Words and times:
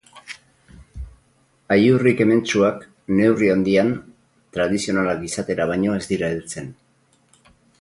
Aiurri 1.75 2.13
kementsuak, 2.21 2.81
neurri 3.19 3.51
handian, 3.57 3.93
tradizionalak 4.57 5.23
izatera 5.29 5.69
baino 5.75 5.99
ez 5.99 6.05
dira 6.15 6.33
heltzen. 6.37 6.73